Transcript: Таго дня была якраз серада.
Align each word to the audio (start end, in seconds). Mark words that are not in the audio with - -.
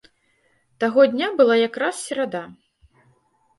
Таго 0.83 1.05
дня 1.11 1.27
была 1.43 1.55
якраз 1.67 1.95
серада. 2.07 2.43